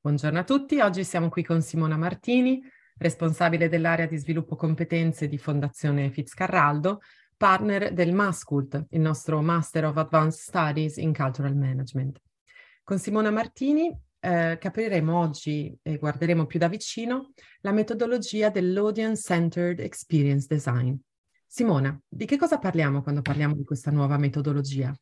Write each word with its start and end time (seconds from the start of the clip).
Buongiorno 0.00 0.38
a 0.38 0.44
tutti, 0.44 0.78
oggi 0.78 1.02
siamo 1.02 1.28
qui 1.28 1.42
con 1.42 1.60
Simona 1.60 1.96
Martini, 1.96 2.62
responsabile 2.98 3.68
dell'area 3.68 4.06
di 4.06 4.16
sviluppo 4.16 4.54
competenze 4.54 5.26
di 5.26 5.38
Fondazione 5.38 6.12
Fitzcarraldo, 6.12 7.00
partner 7.36 7.92
del 7.92 8.12
MASCULT, 8.12 8.86
il 8.90 9.00
nostro 9.00 9.42
Master 9.42 9.86
of 9.86 9.96
Advanced 9.96 10.40
Studies 10.40 10.98
in 10.98 11.12
Cultural 11.12 11.56
Management. 11.56 12.20
Con 12.84 13.00
Simona 13.00 13.30
Martini 13.30 13.92
eh, 14.20 14.56
capiremo 14.60 15.18
oggi 15.18 15.76
e 15.82 15.96
guarderemo 15.98 16.46
più 16.46 16.60
da 16.60 16.68
vicino 16.68 17.32
la 17.62 17.72
metodologia 17.72 18.50
dell'Audience 18.50 19.22
Centered 19.22 19.80
Experience 19.80 20.46
Design. 20.48 20.94
Simona, 21.44 22.00
di 22.06 22.24
che 22.24 22.36
cosa 22.36 22.58
parliamo 22.58 23.02
quando 23.02 23.20
parliamo 23.20 23.56
di 23.56 23.64
questa 23.64 23.90
nuova 23.90 24.16
metodologia? 24.16 24.96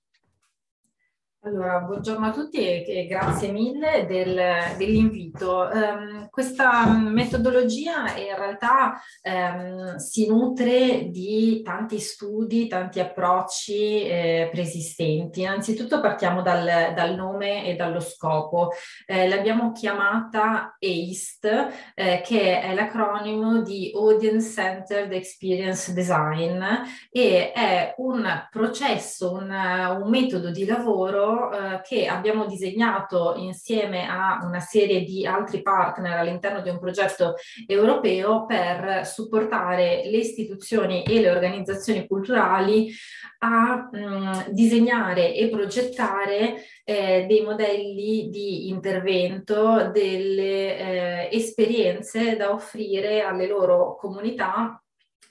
Allora, 1.46 1.78
buongiorno 1.78 2.26
a 2.26 2.32
tutti 2.32 2.58
e, 2.58 2.84
e 2.84 3.06
grazie 3.06 3.52
mille 3.52 4.04
del, 4.04 4.76
dell'invito. 4.76 5.70
Um, 5.72 6.28
questa 6.28 6.88
metodologia 6.88 8.16
in 8.16 8.34
realtà 8.36 9.00
um, 9.22 9.94
si 9.94 10.26
nutre 10.26 11.08
di 11.08 11.62
tanti 11.62 12.00
studi, 12.00 12.66
tanti 12.66 12.98
approcci 12.98 14.08
eh, 14.08 14.48
preesistenti. 14.50 15.42
Innanzitutto 15.42 16.00
partiamo 16.00 16.42
dal, 16.42 16.92
dal, 16.96 17.14
nome 17.14 17.64
e 17.64 17.76
dallo 17.76 18.00
scopo. 18.00 18.72
Eh, 19.06 19.28
l'abbiamo 19.28 19.70
chiamata 19.70 20.76
ACE, 20.80 21.68
eh, 21.94 22.22
che 22.24 22.60
è 22.60 22.74
l'acronimo 22.74 23.62
di 23.62 23.92
Audience 23.94 24.50
Centered 24.50 25.12
Experience 25.12 25.92
Design 25.92 26.60
e 27.08 27.52
è 27.52 27.94
un 27.98 28.48
processo, 28.50 29.32
un, 29.32 29.48
un 29.48 30.10
metodo 30.10 30.50
di 30.50 30.64
lavoro 30.64 31.34
eh, 31.52 31.80
che 31.82 32.06
abbiamo 32.06 32.46
disegnato 32.46 33.34
insieme 33.36 34.08
a 34.08 34.40
una 34.44 34.60
serie 34.60 35.02
di 35.02 35.26
altri 35.26 35.62
partner 35.62 36.18
all'interno 36.18 36.60
di 36.60 36.68
un 36.68 36.78
progetto 36.78 37.34
europeo 37.66 38.46
per 38.46 39.06
supportare 39.06 40.02
le 40.06 40.18
istituzioni 40.18 41.02
e 41.02 41.20
le 41.20 41.30
organizzazioni 41.30 42.06
culturali 42.06 42.92
a 43.38 43.88
mh, 43.90 43.98
mm, 43.98 44.32
disegnare 44.48 45.34
e 45.34 45.48
progettare 45.48 46.64
eh, 46.84 47.24
dei 47.28 47.42
modelli 47.42 48.28
di 48.30 48.68
intervento, 48.68 49.90
delle 49.92 50.78
eh, 50.78 51.28
esperienze 51.32 52.36
da 52.36 52.52
offrire 52.52 53.22
alle 53.22 53.46
loro 53.46 53.96
comunità 53.96 54.80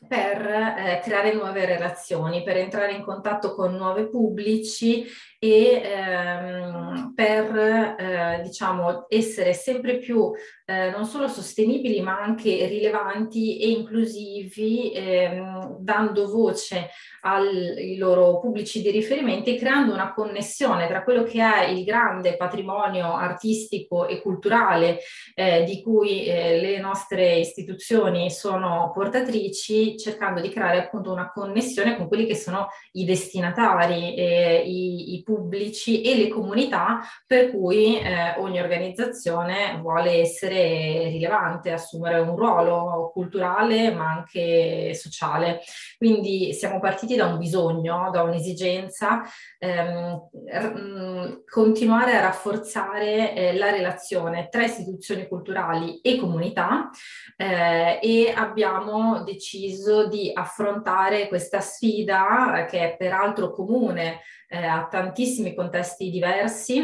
per 0.08 0.46
eh, 0.46 1.02
creare 1.04 1.34
nuove 1.34 1.66
relazioni, 1.66 2.44
per 2.44 2.58
entrare 2.58 2.94
in 2.94 3.04
contatto 3.04 3.54
con 3.54 3.76
nuovi 3.76 4.08
pubblici 4.10 5.06
e 5.40 5.82
ehm, 5.84 7.14
per 7.14 7.56
eh, 7.56 8.42
diciamo 8.44 9.06
essere 9.10 9.54
sempre 9.54 9.98
più 9.98 10.32
eh, 10.66 10.90
non 10.90 11.06
solo 11.06 11.28
sostenibili 11.28 12.02
ma 12.02 12.20
anche 12.20 12.66
rilevanti 12.68 13.60
e 13.60 13.70
inclusivi 13.70 14.92
ehm, 14.94 15.78
dando 15.80 16.28
voce 16.28 16.90
ai 17.22 17.98
loro 17.98 18.40
pubblici 18.40 18.82
di 18.82 18.92
riferimento 18.92 19.50
e 19.50 19.58
creando 19.58 19.94
una 19.94 20.14
connessione 20.14 20.88
tra 20.88 21.04
quello 21.04 21.24
che 21.24 21.42
è 21.42 21.68
il 21.68 21.84
grande 21.84 22.36
patrimonio 22.36 23.14
artistico 23.14 24.08
e 24.08 24.22
culturale 24.22 25.00
eh, 25.34 25.64
di 25.64 25.82
cui 25.82 26.26
eh, 26.26 26.60
le 26.60 26.80
nostre 26.80 27.38
istituzioni 27.38 28.32
sono 28.32 28.92
portatrici 28.94 29.98
cercando 29.98 30.42
di 30.42 30.50
creare 30.50 30.80
appunto 30.80 31.12
una 31.12 31.32
connessione 31.32 31.96
con 31.96 32.08
quelli 32.08 32.26
che 32.26 32.36
sono 32.36 32.68
i 32.94 33.06
destinatari 33.06 34.16
eh, 34.16 34.64
i, 34.66 35.16
i 35.16 35.24
pubblici 35.26 36.02
e 36.02 36.16
le 36.16 36.30
comunità 36.30 37.02
per 37.28 37.52
cui 37.52 38.00
eh, 38.00 38.36
ogni 38.38 38.62
organizzazione 38.62 39.78
vuole 39.82 40.12
essere 40.22 41.10
rilevante, 41.10 41.72
assumere 41.72 42.20
un 42.20 42.36
ruolo 42.36 43.10
culturale 43.12 43.92
ma 43.92 44.12
anche 44.12 44.94
sociale. 44.94 45.62
Quindi 45.98 46.54
siamo 46.54 46.80
partiti 46.80 47.16
da 47.16 47.26
un 47.26 47.38
bisogno, 47.38 48.10
da 48.12 48.22
un'esigenza, 48.22 49.24
ehm, 49.58 50.30
r- 50.48 50.74
mm, 50.80 51.34
continuare 51.50 52.16
a 52.16 52.22
rafforzare 52.22 53.34
eh, 53.34 53.58
la 53.58 53.72
relazione 53.72 54.48
tra 54.50 54.64
istituzioni 54.64 55.28
culturali 55.28 56.00
e 56.02 56.18
comunità 56.18 56.90
eh, 57.36 58.00
e 58.02 58.34
abbiamo 58.34 59.24
deciso 59.24 60.08
di 60.08 60.32
affrontare 60.34 61.28
questa 61.28 61.60
sfida 61.60 62.66
che 62.70 62.94
è 62.94 62.98
peraltro 62.98 63.52
comune 63.52 64.22
eh, 64.48 64.66
a 64.66 64.88
tantissimi 65.16 65.56
contesti 65.56 66.10
diversi 66.10 66.84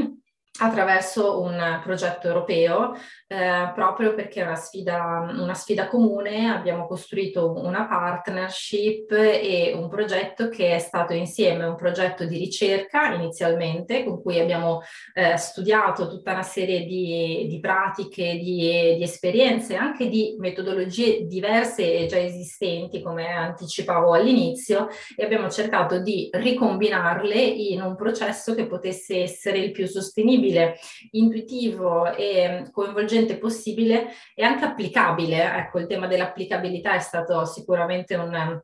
attraverso 0.59 1.41
un 1.41 1.79
progetto 1.81 2.27
europeo, 2.27 2.93
eh, 3.27 3.71
proprio 3.73 4.13
perché 4.13 4.41
è 4.41 4.45
una 4.45 4.55
sfida, 4.55 5.31
una 5.33 5.53
sfida 5.53 5.87
comune, 5.87 6.49
abbiamo 6.49 6.85
costruito 6.85 7.53
una 7.53 7.87
partnership 7.87 9.11
e 9.11 9.71
un 9.73 9.87
progetto 9.87 10.49
che 10.49 10.75
è 10.75 10.79
stato 10.79 11.13
insieme 11.13 11.63
un 11.63 11.75
progetto 11.75 12.25
di 12.25 12.37
ricerca 12.37 13.13
inizialmente, 13.13 14.03
con 14.03 14.21
cui 14.21 14.39
abbiamo 14.39 14.81
eh, 15.13 15.37
studiato 15.37 16.09
tutta 16.09 16.33
una 16.33 16.43
serie 16.43 16.83
di, 16.83 17.47
di 17.47 17.59
pratiche, 17.59 18.33
di, 18.33 18.95
di, 18.97 19.03
esperienze, 19.03 19.75
anche 19.75 20.09
di 20.09 20.35
metodologie 20.37 21.25
diverse 21.25 21.93
e 21.93 22.05
già 22.07 22.19
esistenti, 22.19 23.01
come 23.01 23.27
anticipavo 23.29 24.13
all'inizio, 24.13 24.89
e 25.15 25.23
abbiamo 25.23 25.49
cercato 25.49 25.99
di 25.99 26.29
ricombinarle 26.31 27.35
in 27.35 27.81
un 27.81 27.95
processo 27.95 28.53
che 28.53 28.67
potesse 28.67 29.23
essere 29.23 29.57
il 29.57 29.71
più 29.71 29.87
sostenibile 29.87 30.40
possibile, 30.41 30.77
intuitivo 31.11 32.13
e 32.15 32.67
coinvolgente 32.71 33.37
possibile 33.37 34.09
e 34.35 34.43
anche 34.43 34.65
applicabile. 34.65 35.43
Ecco, 35.57 35.79
il 35.79 35.87
tema 35.87 36.07
dell'applicabilità 36.07 36.93
è 36.93 36.99
stato 36.99 37.45
sicuramente 37.45 38.15
un, 38.15 38.61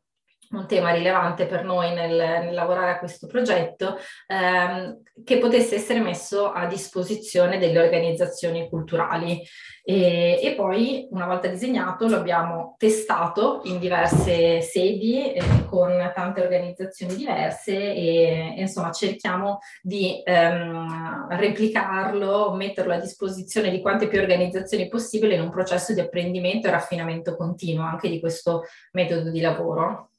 un 0.50 0.66
tema 0.66 0.92
rilevante 0.92 1.46
per 1.46 1.64
noi 1.64 1.92
nel, 1.92 2.14
nel 2.44 2.54
lavorare 2.54 2.92
a 2.92 2.98
questo 2.98 3.26
progetto, 3.26 3.98
ehm, 4.26 5.02
che 5.24 5.38
potesse 5.38 5.74
essere 5.74 6.00
messo 6.00 6.52
a 6.52 6.66
disposizione 6.66 7.58
delle 7.58 7.80
organizzazioni 7.80 8.68
culturali. 8.68 9.42
E, 9.84 10.38
e, 10.42 10.54
poi, 10.54 11.08
una 11.10 11.26
volta 11.26 11.48
disegnato, 11.48 12.08
lo 12.08 12.16
abbiamo 12.16 12.74
testato 12.76 13.62
in 13.64 13.78
diverse 13.78 14.60
sedi 14.60 15.32
eh, 15.32 15.64
con 15.66 16.12
tante 16.14 16.42
organizzazioni 16.42 17.14
diverse 17.14 17.74
e, 17.74 18.54
e 18.54 18.60
insomma 18.60 18.90
cerchiamo 18.92 19.60
di 19.80 20.20
ehm, 20.22 21.28
replicarlo, 21.30 22.52
metterlo 22.52 22.92
a 22.92 23.00
disposizione 23.00 23.70
di 23.70 23.80
quante 23.80 24.08
più 24.08 24.20
organizzazioni 24.20 24.88
possibile 24.88 25.36
in 25.36 25.40
un 25.40 25.50
processo 25.50 25.94
di 25.94 26.00
apprendimento 26.00 26.68
e 26.68 26.70
raffinamento 26.70 27.34
continuo 27.34 27.86
anche 27.86 28.10
di 28.10 28.20
questo 28.20 28.64
metodo 28.92 29.30
di 29.30 29.40
lavoro. 29.40 30.10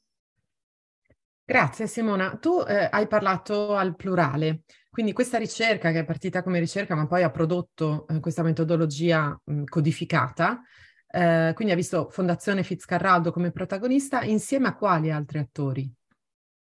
Grazie 1.50 1.88
Simona. 1.88 2.36
Tu 2.36 2.62
eh, 2.64 2.88
hai 2.88 3.08
parlato 3.08 3.74
al 3.74 3.96
plurale, 3.96 4.62
quindi 4.88 5.12
questa 5.12 5.36
ricerca 5.36 5.90
che 5.90 5.98
è 5.98 6.04
partita 6.04 6.44
come 6.44 6.60
ricerca 6.60 6.94
ma 6.94 7.08
poi 7.08 7.24
ha 7.24 7.30
prodotto 7.30 8.06
eh, 8.06 8.20
questa 8.20 8.44
metodologia 8.44 9.36
mh, 9.44 9.64
codificata, 9.64 10.62
eh, 11.08 11.50
quindi 11.56 11.72
ha 11.72 11.76
visto 11.76 12.08
Fondazione 12.08 12.62
Fitzcarraldo 12.62 13.32
come 13.32 13.50
protagonista 13.50 14.22
insieme 14.22 14.68
a 14.68 14.76
quali 14.76 15.10
altri 15.10 15.40
attori? 15.40 15.92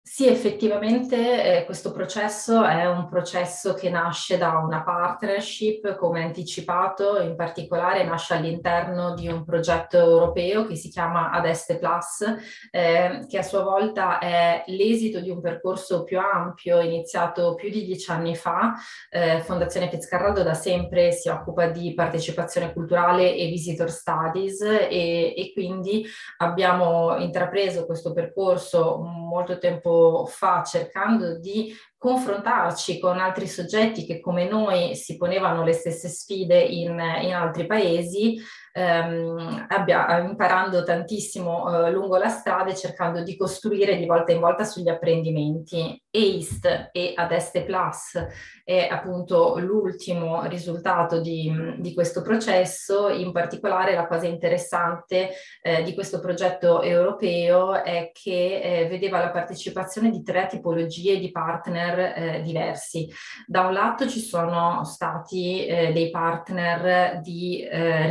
Sì, 0.04 0.26
effettivamente 0.26 1.60
eh, 1.60 1.64
questo 1.64 1.92
processo 1.92 2.64
è 2.64 2.86
un 2.86 3.08
processo 3.08 3.72
che 3.72 3.88
nasce 3.88 4.36
da 4.36 4.58
una 4.58 4.82
partnership, 4.82 5.94
come 5.94 6.24
anticipato, 6.24 7.20
in 7.20 7.36
particolare 7.36 8.04
nasce 8.04 8.34
all'interno 8.34 9.14
di 9.14 9.28
un 9.28 9.44
progetto 9.44 9.96
europeo 9.98 10.66
che 10.66 10.74
si 10.74 10.90
chiama 10.90 11.30
Adeste 11.30 11.78
Plus, 11.78 12.26
eh, 12.72 13.24
che 13.28 13.38
a 13.38 13.42
sua 13.42 13.62
volta 13.62 14.18
è 14.18 14.64
l'esito 14.66 15.20
di 15.20 15.30
un 15.30 15.40
percorso 15.40 16.02
più 16.02 16.19
ampio 16.19 16.80
iniziato 16.80 17.54
più 17.54 17.70
di 17.70 17.84
dieci 17.84 18.10
anni 18.10 18.34
fa. 18.34 18.74
Eh, 19.08 19.40
Fondazione 19.42 19.88
Fitzcarraldo 19.88 20.42
da 20.42 20.54
sempre 20.54 21.12
si 21.12 21.28
occupa 21.28 21.69
di 21.69 21.94
partecipazione 21.94 22.72
culturale 22.72 23.34
e 23.34 23.46
visitor 23.46 23.88
studies 23.88 24.60
e, 24.62 25.32
e 25.37 25.52
quindi 25.54 26.04
abbiamo 26.38 27.16
intrapreso 27.19 27.87
questo 27.87 28.12
percorso 28.12 28.99
molto 28.99 29.58
tempo 29.58 29.90
fa 30.26 30.62
cercando 30.62 31.38
di 31.38 31.74
confrontarci 31.96 32.98
con 32.98 33.18
altri 33.18 33.46
soggetti 33.46 34.04
che 34.04 34.20
come 34.20 34.48
noi 34.48 34.96
si 34.96 35.16
ponevano 35.16 35.62
le 35.62 35.72
stesse 35.72 36.08
sfide 36.08 36.60
in, 36.60 36.90
in 37.22 37.32
altri 37.34 37.66
paesi, 37.66 38.40
ehm, 38.72 39.66
abbia, 39.69 40.19
imparando 40.19 40.82
tantissimo 40.82 41.86
eh, 41.86 41.90
lungo 41.90 42.16
la 42.16 42.28
strada 42.28 42.70
e 42.70 42.76
cercando 42.76 43.22
di 43.22 43.36
costruire 43.36 43.96
di 43.96 44.06
volta 44.06 44.32
in 44.32 44.40
volta 44.40 44.64
sugli 44.64 44.88
apprendimenti. 44.88 46.00
ACE 46.14 46.90
e 46.92 47.12
Adeste 47.14 47.64
Plus 47.64 48.22
è 48.64 48.86
appunto 48.90 49.58
l'ultimo 49.58 50.44
risultato 50.44 51.20
di, 51.20 51.50
di, 51.78 51.94
questo 51.94 52.20
processo, 52.20 53.08
in 53.08 53.32
particolare 53.32 53.94
la 53.94 54.06
cosa 54.06 54.26
interessante 54.26 55.30
eh, 55.62 55.82
di 55.82 55.94
questo 55.94 56.20
progetto 56.20 56.82
europeo 56.82 57.82
è 57.82 58.10
che 58.12 58.60
eh, 58.60 58.88
vedeva 58.88 59.18
la 59.18 59.30
partecipazione 59.30 60.10
di 60.10 60.22
tre 60.22 60.46
tipologie 60.48 61.18
di 61.18 61.30
partner 61.30 61.98
eh, 61.98 62.42
diversi. 62.42 63.08
Da 63.46 63.62
un 63.62 63.72
lato 63.72 64.06
ci 64.06 64.20
sono 64.20 64.84
stati 64.84 65.66
eh, 65.66 65.92
dei 65.92 66.10
partner 66.10 67.20
di 67.20 67.62
eh, 67.62 68.06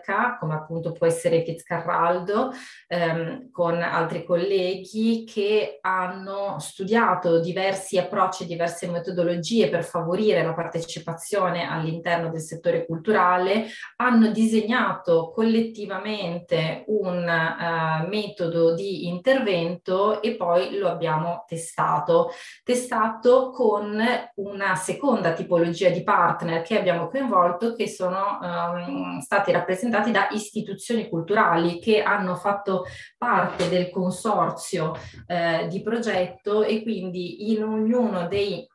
ricerca, 0.00 0.36
come 0.38 0.54
appunto 0.54 0.92
può 0.92 1.06
essere 1.06 1.42
Fitzcarraldo, 1.44 2.52
ehm, 2.88 3.50
con 3.50 3.80
altri 3.80 4.24
colleghi 4.24 5.24
che 5.24 5.78
hanno 5.82 6.58
studiato 6.58 7.40
diversi 7.40 7.98
approcci, 7.98 8.46
diverse 8.46 8.88
metodologie 8.88 9.68
per 9.68 9.84
favorire 9.84 10.42
la 10.42 10.54
partecipazione 10.54 11.68
all'interno 11.68 12.30
del 12.30 12.40
settore 12.40 12.86
culturale, 12.86 13.66
hanno 13.96 14.30
disegnato 14.30 15.30
collettivamente 15.30 16.84
un 16.88 17.16
uh, 17.16 18.08
metodo 18.08 18.74
di 18.74 19.06
intervento 19.06 20.22
e 20.22 20.36
poi 20.36 20.76
lo 20.78 20.88
abbiamo 20.88 21.44
testato. 21.46 22.30
Testato 22.64 23.50
con 23.50 23.98
una 24.36 24.74
seconda 24.74 25.32
tipologia 25.32 25.90
di 25.90 26.02
partner 26.02 26.62
che 26.62 26.78
abbiamo 26.78 27.08
coinvolto 27.08 27.74
che 27.74 27.88
sono 27.88 28.38
um, 28.40 29.20
stati 29.20 29.52
rappresentati 29.52 29.89
da 29.90 30.28
istituzioni 30.30 31.08
culturali 31.08 31.78
che 31.78 32.02
hanno 32.02 32.36
fatto 32.36 32.84
parte 33.18 33.68
del 33.68 33.90
consorzio 33.90 34.94
eh, 35.26 35.66
di 35.68 35.82
progetto 35.82 36.62
e 36.62 36.82
quindi 36.82 37.52
in 37.52 37.62
ognuno 37.62 38.26
dei 38.26 38.66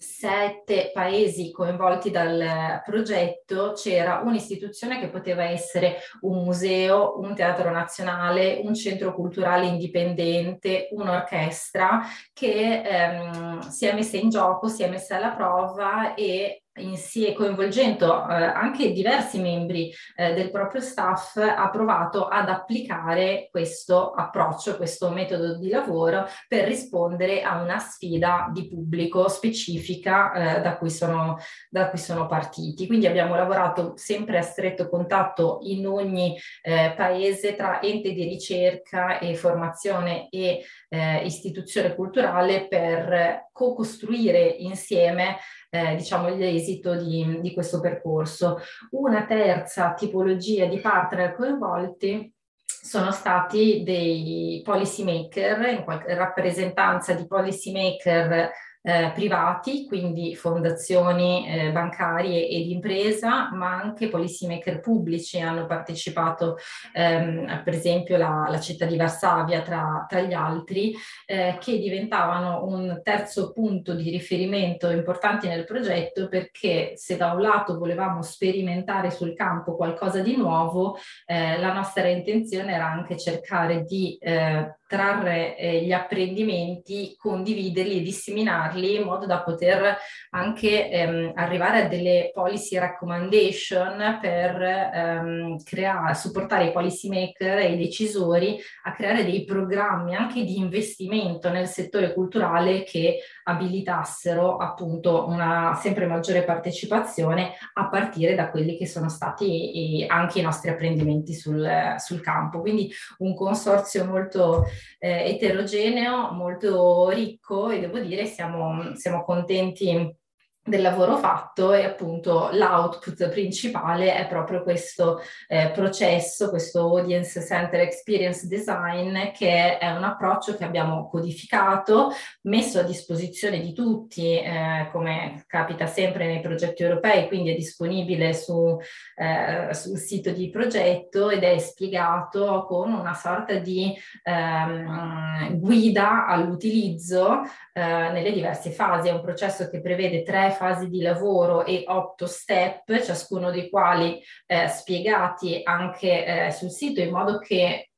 sette 0.00 0.90
paesi 0.94 1.50
coinvolti 1.50 2.10
dal 2.10 2.80
progetto 2.84 3.72
c'era 3.74 4.22
un'istituzione 4.24 4.98
che 4.98 5.10
poteva 5.10 5.44
essere 5.44 5.98
un 6.22 6.42
museo, 6.42 7.18
un 7.18 7.34
teatro 7.34 7.70
nazionale, 7.70 8.60
un 8.64 8.74
centro 8.74 9.14
culturale 9.14 9.66
indipendente, 9.66 10.88
un'orchestra 10.92 12.00
che 12.32 12.80
ehm, 12.82 13.60
si 13.60 13.84
è 13.84 13.92
messa 13.92 14.16
in 14.16 14.30
gioco, 14.30 14.68
si 14.68 14.82
è 14.82 14.88
messa 14.88 15.16
alla 15.16 15.34
prova 15.34 16.14
e 16.14 16.62
insieme, 16.80 17.34
coinvolgendo 17.34 18.28
eh, 18.28 18.34
anche 18.34 18.92
diversi 18.92 19.40
membri 19.40 19.92
eh, 20.16 20.34
del 20.34 20.50
proprio 20.50 20.80
staff, 20.80 21.36
ha 21.36 21.68
provato 21.70 22.26
ad 22.26 22.48
applicare 22.48 23.48
questo 23.50 24.10
approccio, 24.12 24.76
questo 24.76 25.10
metodo 25.10 25.58
di 25.58 25.68
lavoro 25.68 26.26
per 26.48 26.66
rispondere 26.66 27.42
a 27.42 27.60
una 27.60 27.78
sfida 27.78 28.50
di 28.52 28.68
pubblico 28.68 29.28
specifica 29.28 30.32
eh, 30.32 30.60
da, 30.60 30.76
cui 30.76 30.90
sono, 30.90 31.38
da 31.68 31.88
cui 31.90 31.98
sono 31.98 32.26
partiti. 32.26 32.86
Quindi 32.86 33.06
abbiamo 33.06 33.34
lavorato 33.34 33.92
sempre 33.96 34.38
a 34.38 34.42
stretto 34.42 34.88
contatto 34.88 35.58
in 35.62 35.86
ogni 35.86 36.38
eh, 36.62 36.94
paese 36.96 37.54
tra 37.54 37.80
ente 37.80 38.12
di 38.12 38.24
ricerca 38.24 39.18
e 39.18 39.34
formazione 39.34 40.28
e 40.30 40.64
eh, 40.88 41.24
istituzione 41.24 41.94
culturale 41.94 42.66
per 42.68 43.48
co-costruire 43.52 44.46
insieme 44.46 45.36
eh, 45.70 45.94
diciamo, 45.94 46.28
l'esito 46.28 46.96
di, 46.96 47.40
di 47.40 47.54
questo 47.54 47.80
percorso. 47.80 48.58
Una 48.90 49.24
terza 49.24 49.94
tipologia 49.94 50.66
di 50.66 50.80
partner 50.80 51.34
coinvolti 51.34 52.32
sono 52.64 53.12
stati 53.12 53.82
dei 53.84 54.60
policy 54.64 55.04
maker, 55.04 55.68
in 55.68 55.84
qualche 55.84 56.14
rappresentanza 56.14 57.12
di 57.14 57.26
policy 57.26 57.72
maker 57.72 58.50
eh, 58.82 59.12
privati, 59.14 59.86
quindi 59.86 60.34
fondazioni 60.34 61.46
eh, 61.46 61.72
bancarie 61.72 62.48
e 62.48 62.62
di 62.62 62.72
impresa, 62.72 63.50
ma 63.52 63.76
anche 63.76 64.08
policy 64.08 64.46
maker 64.46 64.80
pubblici 64.80 65.38
hanno 65.40 65.66
partecipato, 65.66 66.56
ehm, 66.92 67.62
per 67.62 67.74
esempio 67.74 68.16
la, 68.16 68.46
la, 68.48 68.58
città 68.60 68.86
di 68.86 68.96
Varsavia 68.96 69.62
tra, 69.62 70.06
tra 70.08 70.20
gli 70.20 70.32
altri, 70.32 70.94
eh, 71.26 71.56
che 71.60 71.78
diventavano 71.78 72.64
un 72.64 73.00
terzo 73.02 73.52
punto 73.52 73.94
di 73.94 74.10
riferimento 74.10 74.88
importante 74.90 75.48
nel 75.48 75.64
progetto 75.64 76.28
perché 76.28 76.92
se 76.96 77.16
da 77.16 77.32
un 77.32 77.40
lato 77.40 77.78
volevamo 77.78 78.22
sperimentare 78.22 79.10
sul 79.10 79.34
campo 79.34 79.76
qualcosa 79.76 80.20
di 80.20 80.36
nuovo, 80.36 80.96
eh, 81.26 81.58
la 81.58 81.72
nostra 81.72 82.08
intenzione 82.08 82.72
era 82.72 82.86
anche 82.86 83.18
cercare 83.18 83.84
di 83.84 84.16
eh, 84.18 84.79
trarre 84.90 85.56
eh, 85.56 85.84
gli 85.84 85.92
apprendimenti, 85.92 87.14
condividerli 87.16 87.98
e 87.98 88.02
disseminarli 88.02 88.96
in 88.96 89.04
modo 89.04 89.24
da 89.24 89.40
poter 89.40 89.96
anche 90.30 90.90
ehm, 90.90 91.30
arrivare 91.36 91.84
a 91.84 91.88
delle 91.88 92.32
policy 92.34 92.76
recommendation 92.76 94.18
per 94.20 94.60
ehm, 94.60 95.62
creare, 95.62 96.14
supportare 96.16 96.64
i 96.64 96.72
policy 96.72 97.08
maker 97.08 97.58
e 97.58 97.74
i 97.74 97.78
decisori 97.78 98.58
a 98.82 98.92
creare 98.92 99.24
dei 99.24 99.44
programmi 99.44 100.16
anche 100.16 100.42
di 100.42 100.58
investimento 100.58 101.50
nel 101.50 101.68
settore 101.68 102.12
culturale 102.12 102.82
che 102.82 103.20
abilitassero 103.44 104.56
appunto 104.56 105.26
una 105.28 105.74
sempre 105.80 106.06
maggiore 106.06 106.44
partecipazione 106.44 107.52
a 107.74 107.88
partire 107.88 108.34
da 108.34 108.50
quelli 108.50 108.76
che 108.76 108.86
sono 108.86 109.08
stati 109.08 110.04
anche 110.08 110.40
i 110.40 110.42
nostri 110.42 110.70
apprendimenti 110.70 111.34
sul, 111.34 111.94
sul 111.98 112.20
campo. 112.20 112.60
Quindi 112.60 112.90
un 113.18 113.34
consorzio 113.34 114.04
molto 114.04 114.66
eh, 114.98 115.30
eterogeneo, 115.30 116.32
molto 116.32 117.08
ricco 117.10 117.70
e 117.70 117.80
devo 117.80 117.98
dire 117.98 118.26
siamo, 118.26 118.94
siamo 118.94 119.24
contenti 119.24 120.18
del 120.62 120.82
lavoro 120.82 121.16
fatto 121.16 121.72
e 121.72 121.84
appunto 121.84 122.50
l'output 122.52 123.30
principale 123.30 124.14
è 124.14 124.26
proprio 124.26 124.62
questo 124.62 125.20
eh, 125.48 125.70
processo, 125.70 126.50
questo 126.50 126.80
Audience 126.80 127.42
Center 127.42 127.80
Experience 127.80 128.46
Design 128.46 129.30
che 129.32 129.78
è 129.78 129.90
un 129.90 130.04
approccio 130.04 130.56
che 130.56 130.64
abbiamo 130.64 131.08
codificato, 131.08 132.10
messo 132.42 132.78
a 132.78 132.82
disposizione 132.82 133.60
di 133.60 133.72
tutti 133.72 134.38
eh, 134.38 134.88
come 134.92 135.44
capita 135.46 135.86
sempre 135.86 136.26
nei 136.26 136.40
progetti 136.40 136.82
europei, 136.82 137.26
quindi 137.26 137.52
è 137.52 137.54
disponibile 137.54 138.34
su, 138.34 138.78
eh, 139.16 139.72
sul 139.72 139.96
sito 139.96 140.30
di 140.30 140.50
progetto 140.50 141.30
ed 141.30 141.42
è 141.42 141.56
spiegato 141.58 142.66
con 142.66 142.92
una 142.92 143.14
sorta 143.14 143.54
di 143.54 143.94
ehm, 144.22 145.58
guida 145.58 146.26
all'utilizzo 146.26 147.42
eh, 147.72 147.80
nelle 147.80 148.32
diverse 148.32 148.70
fasi. 148.70 149.08
È 149.08 149.12
un 149.12 149.22
processo 149.22 149.68
che 149.70 149.80
prevede 149.80 150.22
tre 150.22 150.49
fasi 150.50 150.88
di 150.88 151.00
lavoro 151.00 151.64
e 151.64 151.84
otto 151.86 152.26
step, 152.26 153.02
ciascuno 153.02 153.50
dei 153.50 153.68
quali 153.70 154.20
eh, 154.46 154.68
spiegati 154.68 155.60
anche 155.62 156.46
eh, 156.46 156.50
sul 156.50 156.70
sito 156.70 157.00
in 157.00 157.10
modo 157.10 157.38
che 157.38 157.90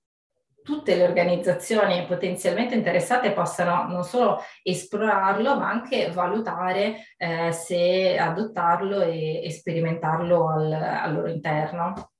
tutte 0.62 0.94
le 0.94 1.02
organizzazioni 1.02 2.06
potenzialmente 2.06 2.74
interessate 2.74 3.32
possano 3.32 3.88
non 3.88 4.04
solo 4.04 4.38
esplorarlo, 4.62 5.58
ma 5.58 5.68
anche 5.68 6.10
valutare 6.10 7.06
eh, 7.16 7.52
se 7.52 8.16
adottarlo 8.16 9.00
e, 9.00 9.44
e 9.44 9.50
sperimentarlo 9.50 10.48
al, 10.48 10.72
al 10.72 11.14
loro 11.14 11.28
interno. 11.28 12.12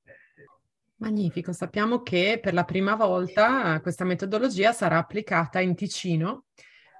Magnifico, 0.96 1.52
sappiamo 1.52 2.02
che 2.02 2.38
per 2.40 2.54
la 2.54 2.64
prima 2.64 2.94
volta 2.94 3.80
questa 3.80 4.04
metodologia 4.04 4.72
sarà 4.72 4.98
applicata 4.98 5.58
in 5.60 5.74
Ticino 5.74 6.44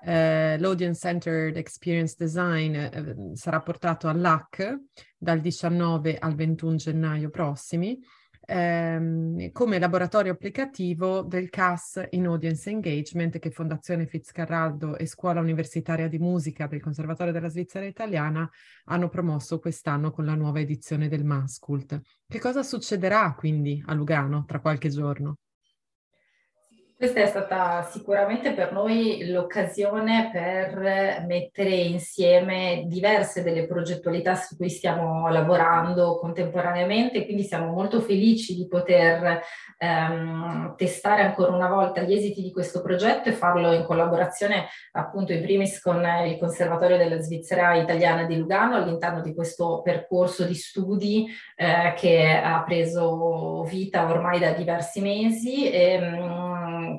eh, 0.05 0.59
l'Audience 0.59 1.01
Centered 1.01 1.57
Experience 1.57 2.17
Design 2.19 2.75
eh, 2.75 3.17
sarà 3.35 3.61
portato 3.61 4.09
all'AC 4.09 4.81
dal 5.17 5.41
19 5.41 6.19
al 6.19 6.35
21 6.35 6.77
gennaio 6.77 7.31
prossimi 7.31 7.99
ehm, 8.45 9.53
come 9.53 9.79
laboratorio 9.79 10.33
applicativo 10.33 11.23
del 11.23 11.49
CAS 11.49 12.05
in 12.11 12.27
Audience 12.27 12.69
Engagement 12.69 13.39
che 13.39 13.51
Fondazione 13.51 14.07
Fitzcarraldo 14.07 14.97
e 14.97 15.07
Scuola 15.07 15.41
Universitaria 15.41 16.09
di 16.09 16.19
Musica 16.19 16.67
del 16.67 16.81
Conservatorio 16.81 17.33
della 17.33 17.49
Svizzera 17.49 17.85
Italiana 17.85 18.49
hanno 18.87 19.09
promosso 19.09 19.59
quest'anno 19.59 20.11
con 20.11 20.25
la 20.25 20.35
nuova 20.35 20.61
edizione 20.61 21.09
del 21.09 21.25
Mascult. 21.25 22.01
Che 22.27 22.41
cosa 22.41 22.63
succederà 22.63 23.35
quindi 23.35 23.83
a 23.87 23.95
Lugano 23.95 24.45
tra 24.45 24.61
qualche 24.61 24.89
giorno? 24.89 25.39
Questa 27.03 27.21
è 27.21 27.27
stata 27.27 27.83
sicuramente 27.83 28.53
per 28.53 28.71
noi 28.71 29.29
l'occasione 29.29 30.31
per 30.33 31.25
mettere 31.27 31.75
insieme 31.75 32.85
diverse 32.87 33.43
delle 33.43 33.67
progettualità 33.67 34.37
su 34.37 34.57
cui 34.57 34.71
stiamo 34.71 35.29
lavorando 35.29 36.17
contemporaneamente, 36.21 37.25
quindi 37.25 37.43
siamo 37.43 37.73
molto 37.73 38.01
felici 38.01 38.55
di 38.55 38.69
poter 38.69 39.41
ehm, 39.79 40.77
testare 40.77 41.23
ancora 41.23 41.51
una 41.51 41.69
volta 41.69 42.03
gli 42.03 42.15
esiti 42.15 42.41
di 42.41 42.53
questo 42.53 42.83
progetto 42.83 43.29
e 43.29 43.33
farlo 43.33 43.73
in 43.73 43.83
collaborazione 43.83 44.69
appunto 44.93 45.33
in 45.33 45.43
primis 45.43 45.81
con 45.81 46.07
il 46.25 46.39
Conservatorio 46.39 46.99
della 46.99 47.19
Svizzera 47.19 47.75
Italiana 47.75 48.27
di 48.27 48.37
Lugano 48.37 48.77
all'interno 48.77 49.23
di 49.23 49.35
questo 49.35 49.83
percorso 49.83 50.45
di 50.45 50.55
studi 50.55 51.27
eh, 51.57 51.95
che 51.97 52.41
ha 52.41 52.63
preso 52.63 53.65
vita 53.65 54.09
ormai 54.09 54.39
da 54.39 54.53
diversi 54.53 55.01
mesi. 55.01 55.69
E, 55.69 55.95
ehm, 55.95 56.42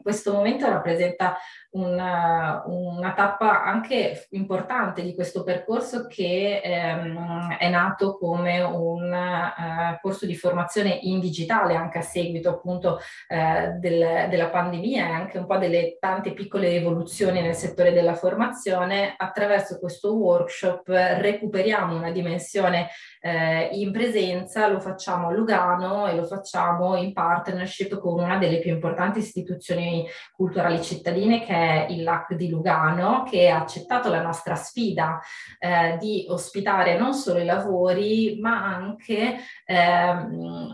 questo 0.03 0.33
momento 0.33 0.69
rappresenta 0.69 1.37
una, 1.73 2.61
una, 2.67 3.13
tappa 3.13 3.63
anche 3.63 4.27
importante 4.31 5.01
di 5.01 5.15
questo 5.15 5.43
percorso 5.43 6.05
che 6.07 6.61
ehm, 6.63 7.55
è 7.57 7.69
nato 7.69 8.17
come 8.17 8.61
un 8.61 9.11
uh, 9.11 9.99
corso 9.99 10.27
di 10.27 10.35
formazione 10.35 10.89
in 11.01 11.19
digitale 11.19 11.75
anche 11.75 11.97
a 11.97 12.03
seguito 12.03 12.49
appunto 12.49 12.99
uh, 13.29 13.79
del, 13.79 14.27
della 14.29 14.49
pandemia 14.49 15.07
e 15.07 15.11
anche 15.11 15.37
un 15.39 15.47
po' 15.47 15.57
delle 15.57 15.97
tante 15.99 16.33
piccole 16.33 16.75
evoluzioni 16.75 17.41
nel 17.41 17.55
settore 17.55 17.91
della 17.91 18.13
formazione. 18.13 19.15
Attraverso 19.17 19.79
questo 19.79 20.15
workshop 20.15 20.87
recuperiamo 20.87 21.95
una 21.95 22.11
dimensione 22.11 22.89
uh, 23.21 23.75
in 23.75 23.91
presenza, 23.91 24.67
lo 24.67 24.79
facciamo 24.79 25.29
a 25.29 25.31
Lugano 25.31 26.07
e 26.07 26.15
lo 26.15 26.25
facciamo 26.25 26.97
in 26.97 27.13
partnership 27.13 27.97
con 27.99 28.19
una 28.19 28.37
delle 28.37 28.59
più 28.59 28.71
importanti 28.71 29.19
istituzioni 29.19 29.92
culturali 30.35 30.81
cittadine 30.81 31.43
che 31.43 31.53
è 31.53 31.87
il 31.89 32.03
LAC 32.03 32.33
di 32.33 32.49
Lugano 32.49 33.23
che 33.29 33.49
ha 33.49 33.61
accettato 33.61 34.09
la 34.09 34.21
nostra 34.21 34.55
sfida 34.55 35.19
eh, 35.59 35.97
di 35.99 36.25
ospitare 36.29 36.97
non 36.97 37.13
solo 37.13 37.39
i 37.39 37.45
lavori 37.45 38.37
ma 38.39 38.63
anche 38.63 39.37
eh, 39.65 40.13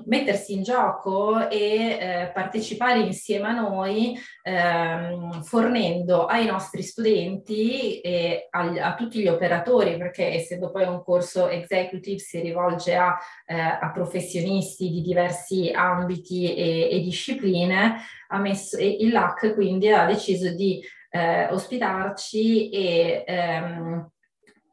mettersi 0.05 0.53
in 0.53 0.63
gioco 0.63 1.49
e 1.49 1.97
eh, 1.99 2.31
partecipare 2.33 2.99
insieme 2.99 3.47
a 3.47 3.59
noi 3.59 4.17
ehm, 4.43 5.41
fornendo 5.41 6.25
ai 6.25 6.45
nostri 6.45 6.81
studenti 6.81 7.99
e 8.01 8.47
a, 8.49 8.59
a, 8.59 8.95
tutti 8.95 9.19
gli 9.19 9.27
operatori 9.27 9.97
perché 9.97 10.33
essendo 10.33 10.71
poi 10.71 10.85
un 10.85 11.03
corso 11.03 11.47
executive 11.47 12.19
si 12.19 12.39
rivolge 12.39 12.95
a, 12.95 13.17
eh, 13.45 13.59
a 13.59 13.91
professionisti 13.91 14.89
di 14.89 15.01
diversi 15.01 15.71
ambiti 15.73 16.53
e, 16.53 16.89
e 16.91 17.01
discipline 17.01 17.97
messo, 18.37 18.77
il 18.79 19.11
LAC 19.11 19.53
quindi 19.53 19.89
ha 19.89 20.05
deciso 20.05 20.49
di 20.49 20.81
eh, 21.09 21.47
ospitarci 21.47 22.69
e 22.69 23.23
ehm, 23.25 24.09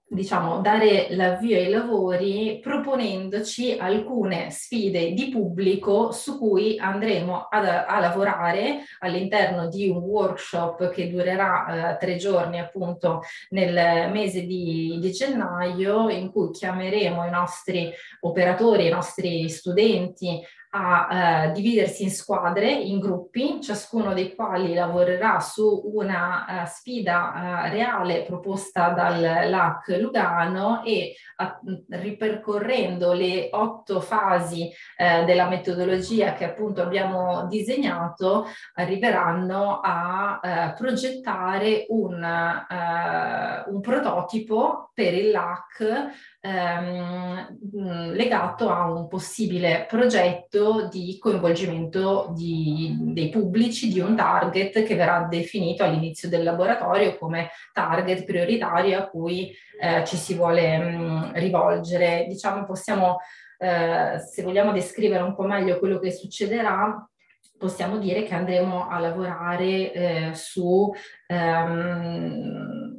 diciamo, 0.08 0.60
dare 0.60 1.08
l'avvio 1.10 1.56
ai 1.56 1.68
lavori 1.68 2.60
proponendoci 2.62 3.76
alcune 3.78 4.50
sfide 4.50 5.12
di 5.12 5.30
pubblico 5.30 6.12
su 6.12 6.38
cui 6.38 6.78
andremo 6.78 7.48
ad, 7.50 7.66
a 7.66 7.98
lavorare 7.98 8.84
all'interno 9.00 9.68
di 9.68 9.88
un 9.88 9.98
workshop 9.98 10.90
che 10.90 11.10
durerà 11.10 11.94
eh, 11.94 11.96
tre 11.98 12.16
giorni 12.16 12.60
appunto 12.60 13.22
nel 13.50 14.10
mese 14.12 14.42
di, 14.42 14.96
di, 15.00 15.10
gennaio 15.10 16.08
in 16.08 16.30
cui 16.30 16.50
chiameremo 16.52 17.26
i 17.26 17.30
nostri 17.30 17.92
operatori, 18.20 18.86
i 18.86 18.90
nostri 18.90 19.48
studenti 19.48 20.40
a 20.70 21.46
eh, 21.46 21.52
dividersi 21.52 22.02
in 22.02 22.10
squadre, 22.10 22.70
in 22.70 22.98
gruppi, 22.98 23.60
ciascuno 23.62 24.12
dei 24.12 24.34
quali 24.34 24.74
lavorerà 24.74 25.40
su 25.40 25.82
una 25.94 26.62
uh, 26.62 26.66
sfida 26.66 27.32
uh, 27.66 27.70
reale 27.70 28.24
proposta 28.24 28.90
dal 28.90 29.20
LAC 29.20 29.96
Lugano 30.00 30.82
e 30.84 31.14
a, 31.36 31.58
ripercorrendo 31.90 33.12
le 33.12 33.48
otto 33.52 34.00
fasi 34.00 34.70
uh, 34.98 35.24
della 35.24 35.48
metodologia 35.48 36.34
che 36.34 36.44
appunto 36.44 36.82
abbiamo 36.82 37.46
disegnato, 37.46 38.46
arriveranno 38.74 39.80
a 39.82 40.74
progettare 40.76 41.86
un, 41.88 42.22
un 43.66 43.80
prototipo 43.80 44.90
per 44.92 45.14
il 45.14 45.30
LAC 45.30 46.35
ehm, 46.46 48.12
legato 48.12 48.70
a 48.70 48.90
un 48.90 49.08
possibile 49.08 49.86
progetto 49.88 50.88
di 50.88 51.18
coinvolgimento 51.18 52.32
di, 52.34 52.96
dei 53.12 53.28
pubblici 53.28 53.88
di 53.88 54.00
un 54.00 54.14
target 54.14 54.82
che 54.84 54.94
verrà 54.94 55.26
definito 55.28 55.82
all'inizio 55.82 56.28
del 56.28 56.44
laboratorio 56.44 57.16
come 57.18 57.50
target 57.72 58.24
prioritario 58.24 58.98
a 58.98 59.06
cui 59.06 59.52
eh, 59.80 60.04
ci 60.04 60.16
si 60.16 60.34
vuole 60.34 60.78
mh, 60.78 61.32
rivolgere. 61.34 62.26
Diciamo 62.28 62.64
possiamo, 62.64 63.18
eh, 63.58 64.18
se 64.18 64.42
vogliamo 64.42 64.72
descrivere 64.72 65.22
un 65.22 65.34
po' 65.34 65.44
meglio 65.44 65.78
quello 65.78 65.98
che 65.98 66.12
succederà, 66.12 67.08
possiamo 67.58 67.98
dire 67.98 68.22
che 68.22 68.34
andremo 68.34 68.88
a 68.88 68.98
lavorare 68.98 69.92
eh, 69.92 70.30
su 70.34 70.92
ehm, 71.26 72.95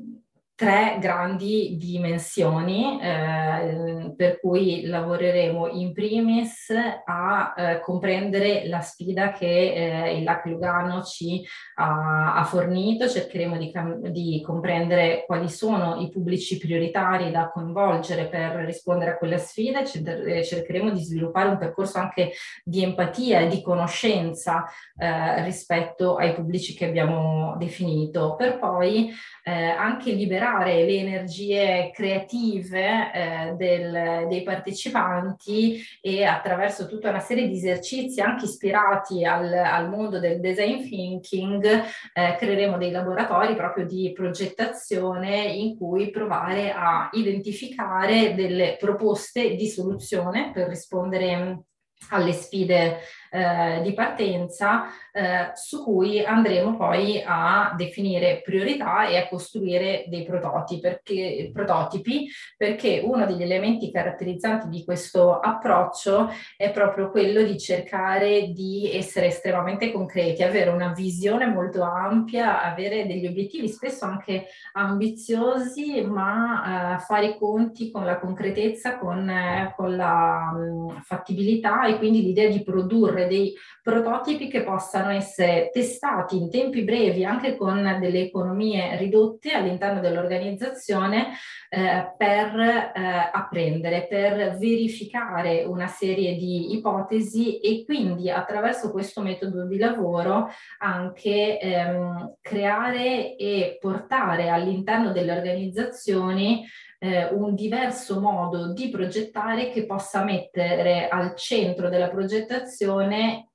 tre 0.57 0.97
grandi 0.99 1.77
dimensioni 1.77 2.99
eh, 2.99 4.11
per 4.17 4.39
cui 4.39 4.87
lavoreremo 4.87 5.67
in 5.67 5.93
primis 5.93 6.73
a 7.05 7.53
eh, 7.55 7.79
comprendere 7.79 8.67
la 8.67 8.81
sfida 8.81 9.33
che 9.33 9.45
eh, 9.45 10.17
il 10.17 10.23
LAC 10.23 10.45
Lugano 10.45 11.03
ci 11.03 11.45
ha, 11.75 12.33
ha 12.33 12.43
fornito, 12.43 13.07
cercheremo 13.07 13.55
di, 13.55 13.71
di, 14.09 14.41
comprendere 14.43 15.25
quali 15.27 15.47
sono 15.47 16.01
i 16.01 16.09
pubblici 16.09 16.57
prioritari 16.57 17.29
da 17.29 17.51
coinvolgere 17.51 18.25
per 18.25 18.55
rispondere 18.65 19.11
a 19.11 19.17
quella 19.17 19.37
sfida 19.37 19.81
e 19.81 20.43
cercheremo 20.43 20.89
di 20.89 21.03
sviluppare 21.03 21.49
un 21.49 21.59
percorso 21.59 21.99
anche 21.99 22.31
di 22.63 22.81
empatia 22.81 23.41
e 23.41 23.47
di 23.47 23.61
conoscenza 23.61 24.65
eh, 24.97 25.43
rispetto 25.43 26.15
ai 26.15 26.33
pubblici 26.33 26.73
che 26.73 26.85
abbiamo 26.85 27.55
definito, 27.59 28.33
per 28.35 28.57
poi 28.57 29.13
eh, 29.43 29.51
anche 29.51 30.13
liberare 30.13 30.45
liberare 30.47 30.85
le 30.85 30.97
energie 30.97 31.91
creative 31.93 33.11
eh, 33.13 33.53
del, 33.57 34.27
dei 34.27 34.43
partecipanti 34.43 35.81
e 36.01 36.23
attraverso 36.23 36.87
tutta 36.87 37.09
una 37.09 37.19
serie 37.19 37.47
di 37.47 37.57
esercizi 37.57 38.21
anche 38.21 38.45
ispirati 38.45 39.25
al, 39.25 39.51
al 39.53 39.89
mondo 39.89 40.19
del 40.19 40.39
design 40.39 40.81
thinking 40.81 41.65
eh, 42.13 42.35
creeremo 42.37 42.77
dei 42.77 42.91
laboratori 42.91 43.55
proprio 43.55 43.85
di 43.85 44.11
progettazione 44.13 45.45
in 45.45 45.77
cui 45.77 46.09
provare 46.09 46.71
a 46.71 47.09
identificare 47.11 48.33
delle 48.33 48.77
proposte 48.79 49.55
di 49.55 49.67
soluzione 49.67 50.51
per 50.53 50.67
rispondere 50.67 51.63
alle 52.09 52.31
sfide 52.31 52.99
eh, 53.29 53.81
di 53.83 53.93
partenza 53.93 54.85
eh, 55.11 55.51
su 55.53 55.83
cui 55.83 56.23
andremo 56.23 56.77
poi 56.77 57.23
a 57.25 57.73
definire 57.75 58.41
priorità 58.43 59.07
e 59.07 59.17
a 59.17 59.27
costruire 59.27 60.05
dei 60.07 60.23
prototipi 60.23 60.79
perché, 60.79 61.49
prototipi 61.53 62.29
perché 62.55 63.01
uno 63.03 63.25
degli 63.25 63.41
elementi 63.41 63.91
caratterizzanti 63.91 64.69
di 64.69 64.83
questo 64.83 65.39
approccio 65.39 66.29
è 66.55 66.71
proprio 66.71 67.09
quello 67.09 67.43
di 67.43 67.57
cercare 67.57 68.51
di 68.51 68.89
essere 68.93 69.27
estremamente 69.27 69.91
concreti, 69.91 70.43
avere 70.43 70.69
una 70.69 70.93
visione 70.93 71.47
molto 71.47 71.83
ampia, 71.83 72.63
avere 72.63 73.05
degli 73.07 73.25
obiettivi 73.25 73.67
spesso 73.67 74.05
anche 74.05 74.45
ambiziosi 74.73 76.01
ma 76.01 76.95
eh, 76.95 76.99
fare 76.99 77.27
i 77.27 77.37
conti 77.37 77.91
con 77.91 78.05
la 78.05 78.19
concretezza, 78.19 78.97
con, 78.97 79.29
eh, 79.29 79.73
con 79.75 79.95
la 79.95 80.51
mh, 80.53 80.57
mm, 80.57 80.89
fattibilità 81.01 81.85
e 81.85 81.97
quindi 81.97 82.21
l'idea 82.21 82.49
di 82.49 82.63
produrre 82.63 83.16
produrre 83.17 83.27
dei 83.27 83.55
prototipi 83.81 84.47
che 84.47 84.63
possano 84.63 85.09
essere 85.09 85.69
testati 85.71 86.37
in 86.37 86.51
tempi 86.51 86.83
brevi 86.83 87.25
anche 87.25 87.57
con 87.57 87.97
delle 87.99 88.21
economie 88.21 88.95
ridotte 88.97 89.53
all'interno 89.53 89.99
dell'organizzazione 89.99 91.29
eh, 91.69 92.13
per 92.17 92.59
eh, 92.59 93.29
apprendere, 93.31 94.05
per 94.07 94.57
verificare 94.57 95.63
una 95.63 95.87
serie 95.87 96.35
di 96.35 96.73
ipotesi 96.73 97.59
e 97.59 97.83
quindi 97.85 98.29
attraverso 98.29 98.91
questo 98.91 99.21
metodo 99.21 99.65
di 99.65 99.77
lavoro 99.77 100.49
anche 100.79 101.59
ehm, 101.59 102.35
creare 102.41 103.35
e 103.35 103.77
portare 103.79 104.49
all'interno 104.49 105.11
delle 105.11 105.31
organizzazioni 105.31 106.65
eh, 106.99 107.25
un 107.25 107.55
diverso 107.55 108.19
modo 108.19 108.73
di 108.73 108.89
progettare 108.89 109.69
che 109.71 109.85
possa 109.85 110.23
mettere 110.23 111.07
al 111.07 111.35
centro 111.35 111.89
della 111.89 112.09
progettazione 112.09 113.49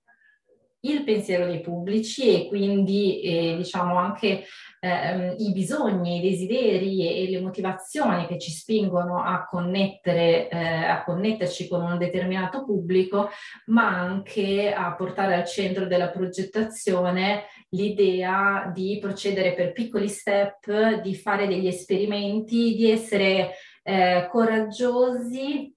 il 0.84 1.04
pensiero 1.04 1.46
dei 1.46 1.60
pubblici 1.60 2.44
e 2.44 2.48
quindi 2.48 3.20
eh, 3.20 3.56
diciamo 3.56 3.96
anche 3.96 4.44
eh, 4.84 5.36
i 5.38 5.52
bisogni, 5.52 6.18
i 6.18 6.28
desideri 6.28 7.06
e, 7.06 7.22
e, 7.22 7.30
le 7.30 7.40
motivazioni 7.40 8.26
che 8.26 8.36
ci 8.36 8.50
spingono 8.50 9.22
a, 9.22 9.46
connettere, 9.48 10.48
eh, 10.48 10.58
a 10.58 11.04
connetterci 11.04 11.68
con 11.68 11.82
un 11.82 11.98
determinato 11.98 12.64
pubblico, 12.64 13.28
ma 13.66 13.88
anche 13.96 14.72
a 14.72 14.92
portare 14.94 15.36
al 15.36 15.44
centro 15.46 15.86
della 15.86 16.08
progettazione 16.08 17.44
l'idea 17.68 18.72
di 18.74 18.98
procedere 19.00 19.54
per 19.54 19.70
piccoli 19.70 20.08
step, 20.08 21.00
di 21.00 21.14
fare 21.14 21.46
degli 21.46 21.68
esperimenti, 21.68 22.74
di 22.74 22.90
essere 22.90 23.52
eh, 23.84 24.26
coraggiosi 24.32 25.72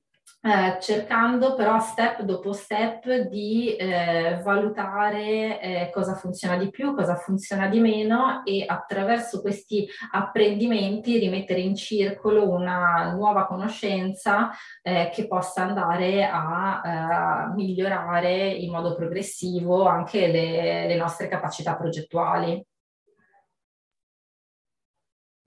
eh, 0.45 0.77
cercando 0.79 1.55
però 1.55 1.79
step 1.79 2.21
dopo 2.21 2.53
step 2.53 3.09
di 3.29 3.75
eh, 3.75 4.39
valutare 4.43 5.59
eh, 5.59 5.89
cosa 5.91 6.13
funziona 6.13 6.55
di 6.55 6.69
più, 6.69 6.93
cosa 6.93 7.15
funziona 7.15 7.67
di 7.67 7.79
meno 7.79 8.43
e 8.45 8.63
attraverso 8.67 9.41
questi 9.41 9.87
apprendimenti 10.11 11.17
rimettere 11.17 11.61
in 11.61 11.75
circolo 11.75 12.47
una 12.47 13.11
nuova 13.13 13.47
conoscenza 13.47 14.51
eh, 14.83 15.09
che 15.11 15.27
possa 15.27 15.63
andare 15.63 16.29
a 16.31 17.49
eh, 17.49 17.53
migliorare 17.55 18.49
in 18.49 18.69
modo 18.69 18.93
progressivo 18.93 19.87
anche 19.87 20.27
le, 20.27 20.85
le 20.85 20.95
nostre 20.95 21.27
capacità 21.27 21.75
progettuali. 21.75 22.63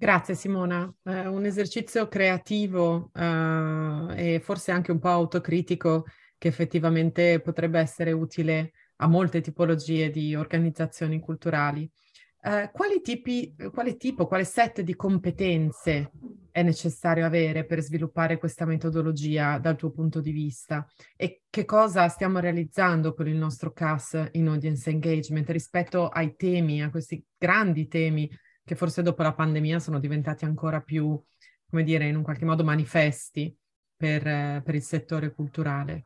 Grazie 0.01 0.37
Simona, 0.37 0.89
eh, 1.07 1.27
un 1.27 1.45
esercizio 1.45 2.07
creativo 2.07 3.11
eh, 3.13 4.35
e 4.35 4.41
forse 4.41 4.71
anche 4.71 4.93
un 4.93 5.01
po' 5.01 5.09
autocritico 5.09 6.05
che 6.39 6.47
effettivamente 6.47 7.41
potrebbe 7.41 7.81
essere 7.81 8.13
utile 8.13 8.71
a 8.99 9.09
molte 9.09 9.41
tipologie 9.41 10.11
di 10.11 10.37
organizzazioni 10.37 11.19
culturali. 11.19 11.91
Eh, 12.41 12.71
quali 12.73 13.01
tipi, 13.01 13.57
quale 13.73 13.97
tipo, 13.97 14.29
quale 14.29 14.45
set 14.45 14.83
di 14.83 14.95
competenze 14.95 16.13
è 16.53 16.63
necessario 16.63 17.27
avere 17.27 17.67
per 17.67 17.81
sviluppare 17.81 18.39
questa 18.39 18.67
metodologia 18.67 19.59
dal 19.59 19.75
tuo 19.75 19.91
punto 19.91 20.21
di 20.21 20.31
vista 20.31 20.87
e 21.17 21.43
che 21.51 21.65
cosa 21.65 22.07
stiamo 22.07 22.39
realizzando 22.39 23.15
con 23.15 23.27
il 23.27 23.37
nostro 23.37 23.73
CAS 23.73 24.29
in 24.35 24.47
audience 24.47 24.89
engagement 24.89 25.51
rispetto 25.51 26.07
ai 26.07 26.37
temi, 26.37 26.85
a 26.85 26.91
questi 26.91 27.21
grandi 27.37 27.89
temi 27.89 28.31
che 28.69 28.77
forse 28.77 29.03
dopo 29.03 29.23
la 29.23 29.33
pandemia 29.33 29.79
sono 29.79 29.99
diventati 29.99 30.45
ancora 30.45 30.83
più, 30.83 31.19
come 31.69 31.83
dire, 31.83 32.07
in 32.07 32.17
un 32.17 32.23
qualche 32.23 32.45
modo 32.45 32.63
manifesti 32.63 33.57
per, 33.97 34.27
eh, 34.27 34.63
per 34.63 34.75
il 34.75 34.83
settore 34.83 35.33
culturale. 35.33 36.05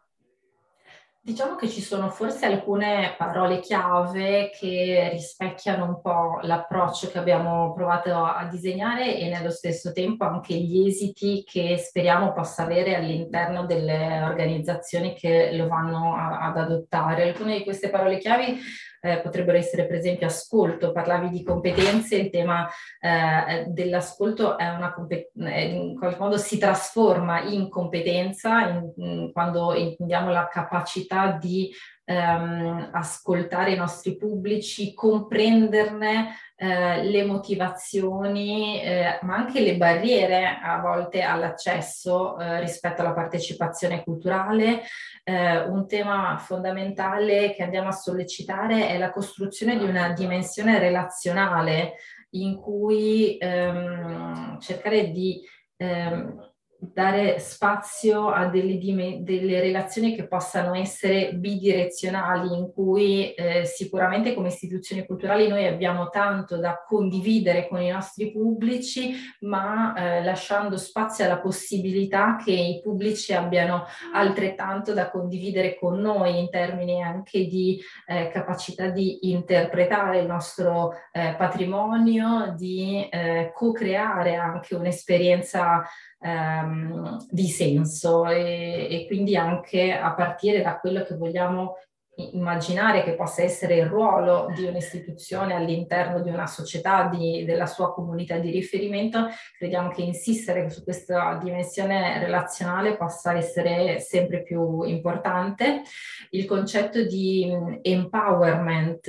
Diciamo 1.25 1.55
che 1.57 1.69
ci 1.69 1.81
sono 1.81 2.09
forse 2.09 2.47
alcune 2.47 3.15
parole 3.17 3.61
chiave 3.61 4.51
che 4.51 5.09
rispecchiano 5.13 5.85
un 5.85 6.01
po' 6.01 6.41
l'approccio 6.43 7.11
che 7.11 7.19
abbiamo 7.19 7.73
provato 7.75 8.25
a 8.25 8.45
disegnare 8.51 9.17
e 9.17 9.29
nello 9.29 9.51
stesso 9.51 9.93
tempo 9.93 10.25
anche 10.25 10.55
gli 10.55 10.85
esiti 10.85 11.45
che 11.45 11.79
speriamo 11.79 12.33
possa 12.33 12.65
avere 12.65 12.97
all'interno 12.97 13.67
delle 13.67 14.21
organizzazioni 14.23 15.15
che 15.15 15.53
lo 15.53 15.69
vanno 15.69 16.17
a, 16.17 16.41
ad 16.41 16.59
adottare. 16.59 17.29
Alcune 17.29 17.59
di 17.59 17.65
queste 17.65 17.89
parole 17.89 18.19
chiave 18.19 18.57
eh, 19.05 19.19
potrebbero 19.19 19.59
essere 19.59 19.87
per 19.87 19.97
esempio 19.97 20.27
ascolto, 20.27 20.93
parlavi 20.93 21.29
di 21.29 21.43
competenze, 21.43 22.17
il 22.17 22.31
tema 22.31 22.69
eh, 23.01 23.65
dell'ascolto 23.67 24.57
è 24.57 24.69
una 24.69 24.95
in 25.35 25.97
qualche 25.99 26.21
modo 26.21 26.37
si 26.37 26.57
trasforma 26.57 27.43
in 27.43 27.69
competenza 27.69 28.69
in, 28.69 28.93
in, 28.97 29.33
quando 29.33 29.75
intendiamo 29.75 30.31
la 30.31 30.47
capacità 30.49 31.33
di 31.33 31.71
ehm, 32.05 32.91
ascoltare 32.93 33.73
i 33.73 33.77
nostri 33.77 34.17
pubblici, 34.17 34.95
comprenderne 34.95 36.35
eh, 36.57 37.05
le 37.05 37.25
motivazioni, 37.25 38.81
eh, 38.83 39.19
ma 39.23 39.37
anche 39.37 39.61
le 39.61 39.77
barriere 39.77 40.59
a 40.63 40.81
volte 40.81 41.23
all'accesso 41.23 42.39
eh, 42.39 42.61
rispetto 42.61 43.03
alla 43.03 43.13
partecipazione 43.15 44.03
culturale. 44.03 44.83
Eh, 45.25 45.59
un 45.59 45.87
tema 45.87 46.37
fondamentale 46.39 47.53
che 47.55 47.63
andiamo 47.63 47.89
a 47.89 47.93
sollecitare 47.93 48.89
è 48.89 48.99
la 48.99 49.11
costruzione 49.13 49.79
di 49.79 49.85
una 49.85 50.13
dimensione 50.13 50.79
relazionale 50.79 51.95
in 52.35 52.57
cui 52.57 53.37
ehm, 53.39 54.59
cercare 54.59 55.11
di 55.11 55.41
ehm, 55.77 56.52
dare 56.83 57.39
spazio 57.39 58.29
a 58.29 58.47
delle, 58.47 58.77
delle, 59.23 59.61
relazioni 59.61 60.17
che 60.17 60.27
possano 60.27 60.75
essere 60.75 61.33
bidirezionali, 61.35 62.57
in 62.57 62.73
cui 62.73 63.33
eh, 63.35 63.65
sicuramente 63.65 64.35
come 64.35 64.49
istituzioni 64.49 65.07
culturali 65.07 65.47
noi 65.47 65.67
abbiamo 65.67 66.09
tanto 66.09 66.57
da 66.57 66.83
condividere 66.85 67.69
con 67.69 67.81
i 67.81 67.91
nostri 67.91 68.33
pubblici, 68.33 69.15
ma 69.43 69.95
eh, 69.95 70.25
lasciando 70.25 70.77
spazio 70.77 71.25
alla 71.25 71.39
possibilità 71.39 72.37
che 72.37 72.51
i 72.51 72.81
pubblici 72.83 73.33
abbiano 73.33 73.85
altrettanto 74.13 74.93
da 74.93 75.09
condividere 75.09 75.79
con 75.79 76.01
noi 76.01 76.41
in 76.41 76.51
termini 76.51 77.01
anche 77.01 77.47
di 77.47 77.81
eh, 78.07 78.29
capacità 78.29 78.89
di 78.89 79.31
interpretare 79.31 80.19
il 80.19 80.27
nostro 80.27 80.95
eh, 81.13 81.37
patrimonio, 81.39 82.55
di 82.57 83.07
eh, 83.09 83.53
co-creare 83.55 84.35
anche 84.35 84.75
un'esperienza 84.75 85.85
ehm, 86.23 87.27
di 87.31 87.49
senso 87.49 88.27
e, 88.27 88.87
e 88.91 89.07
quindi 89.07 89.37
anche 89.37 89.93
a 89.93 90.15
partire 90.15 90.63
da 90.63 90.79
quello 90.79 91.03
che 91.03 91.17
vogliamo 91.17 91.77
immaginare 92.15 93.03
che 93.03 93.15
possa 93.15 93.43
essere 93.43 93.77
il 93.77 93.87
ruolo 93.87 94.53
di 94.55 94.65
un'istituzione 94.65 95.55
all'interno 95.55 96.21
di 96.21 96.29
una 96.29 96.47
società, 96.47 97.09
di, 97.09 97.45
della 97.45 97.67
sua 97.67 97.93
comunità 97.95 98.37
di 98.37 98.51
riferimento, 98.51 99.29
crediamo 99.57 99.89
che 99.91 100.03
insistere 100.03 100.69
su 100.69 100.85
questa 100.85 101.39
dimensione 101.43 102.19
relazionale 102.19 102.97
possa 102.97 103.35
essere 103.35 103.99
sempre 104.01 104.43
più 104.43 104.83
importante. 104.83 105.83
Il 106.31 106.45
concetto 106.45 107.03
di 107.03 107.51
empowerment 107.81 109.09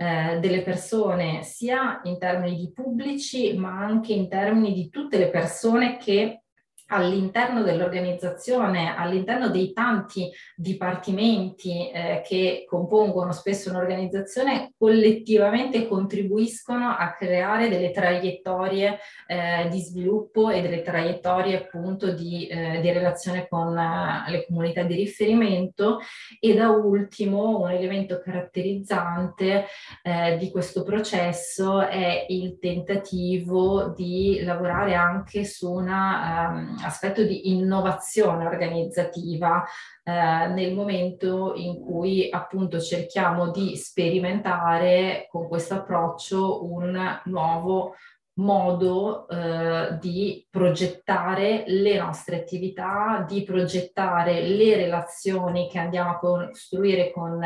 eh, 0.00 0.38
delle 0.40 0.62
persone, 0.62 1.42
sia 1.42 2.00
in 2.04 2.18
termini 2.18 2.56
di 2.56 2.72
pubblici, 2.72 3.56
ma 3.58 3.78
anche 3.78 4.14
in 4.14 4.28
termini 4.28 4.72
di 4.72 4.88
tutte 4.88 5.18
le 5.18 5.28
persone 5.28 5.98
che 5.98 6.44
all'interno 6.88 7.62
dell'organizzazione, 7.62 8.96
all'interno 8.96 9.48
dei 9.48 9.72
tanti 9.72 10.30
dipartimenti 10.54 11.90
eh, 11.90 12.22
che 12.24 12.64
compongono 12.66 13.32
spesso 13.32 13.70
un'organizzazione, 13.70 14.72
collettivamente 14.78 15.86
contribuiscono 15.86 16.88
a 16.88 17.12
creare 17.12 17.68
delle 17.68 17.90
traiettorie 17.90 18.98
eh, 19.26 19.68
di 19.68 19.80
sviluppo 19.80 20.50
e 20.50 20.62
delle 20.62 20.82
traiettorie 20.82 21.56
appunto 21.56 22.12
di, 22.12 22.46
eh, 22.46 22.80
di 22.80 22.90
relazione 22.90 23.46
con 23.48 23.76
eh, 23.76 24.30
le 24.30 24.46
comunità 24.46 24.82
di 24.82 24.94
riferimento. 24.94 25.98
E 26.40 26.54
da 26.54 26.70
ultimo 26.70 27.60
un 27.60 27.70
elemento 27.70 28.20
caratterizzante 28.20 29.66
eh, 30.02 30.36
di 30.38 30.50
questo 30.50 30.82
processo 30.82 31.80
è 31.80 32.26
il 32.28 32.58
tentativo 32.58 33.92
di 33.94 34.40
lavorare 34.42 34.94
anche 34.94 35.44
su 35.44 35.70
una 35.70 36.48
um, 36.48 36.77
aspetto 36.82 37.22
di 37.22 37.50
innovazione 37.50 38.46
organizzativa 38.46 39.64
eh, 40.02 40.12
nel 40.48 40.74
momento 40.74 41.54
in 41.54 41.80
cui 41.80 42.28
appunto 42.30 42.80
cerchiamo 42.80 43.50
di 43.50 43.76
sperimentare 43.76 45.26
con 45.30 45.48
questo 45.48 45.74
approccio 45.74 46.64
un 46.64 47.20
nuovo 47.24 47.94
modo 48.38 49.28
eh, 49.28 49.98
di 50.00 50.46
progettare 50.48 51.64
le 51.66 51.98
nostre 51.98 52.36
attività, 52.36 53.24
di 53.28 53.42
progettare 53.42 54.42
le 54.42 54.76
relazioni 54.76 55.68
che 55.68 55.78
andiamo 55.78 56.10
a 56.10 56.18
costruire 56.18 57.10
con, 57.10 57.40